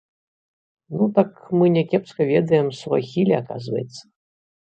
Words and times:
Ну 1.01 1.09
так, 1.17 1.29
мы 1.59 1.65
някепска 1.75 2.21
ведаем 2.33 2.67
суахілі, 2.79 3.33
аказваецца. 3.43 4.01